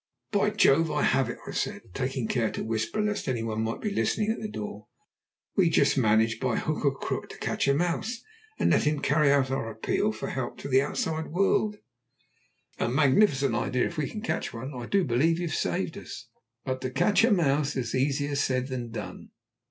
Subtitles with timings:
[0.31, 3.81] "By Jove, I have it!" I said, taking care to whisper lest any one might
[3.81, 4.87] be listening at the door.
[5.55, 8.23] "We must manage by hook or crook to catch a mouse
[8.57, 11.77] and let him carry our appeal for help to the outside world."
[12.79, 13.85] "A magnificent idea!
[13.85, 16.29] If we can catch one I do believe you've saved us!"
[16.65, 19.29] But to catch a mouse was easier said than done.